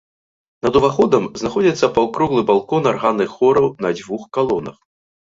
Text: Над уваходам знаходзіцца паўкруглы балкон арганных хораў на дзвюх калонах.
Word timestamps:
Над 0.67 0.77
уваходам 0.79 1.27
знаходзіцца 1.41 1.89
паўкруглы 1.97 2.41
балкон 2.49 2.89
арганных 2.93 3.29
хораў 3.37 3.67
на 3.85 3.93
дзвюх 3.99 4.23
калонах. 4.39 4.77